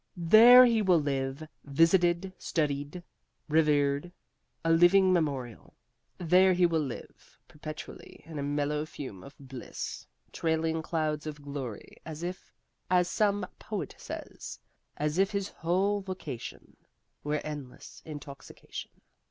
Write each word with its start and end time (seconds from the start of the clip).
There 0.17 0.65
he 0.65 0.81
will 0.81 0.99
live, 0.99 1.47
visited, 1.63 2.33
studied, 2.39 3.03
revered, 3.47 4.11
a 4.65 4.71
living 4.71 5.13
memorial. 5.13 5.75
There 6.17 6.53
he 6.53 6.65
will 6.65 6.81
live, 6.81 7.37
perpetually 7.47 8.23
in 8.25 8.39
a 8.39 8.41
mellow 8.41 8.87
fume 8.87 9.23
of 9.23 9.35
bliss, 9.39 10.07
trailing 10.31 10.81
clouds 10.81 11.27
of 11.27 11.43
glory, 11.43 11.97
as 12.03 12.23
if 12.23 12.51
as 12.89 13.07
some 13.09 13.45
poet 13.59 13.93
says, 13.99 14.57
As 14.97 15.19
if 15.19 15.29
his 15.29 15.49
whole 15.49 16.01
vocation 16.01 16.77
Were 17.23 17.37
endless 17.43 18.01
intoxication. 18.03 19.01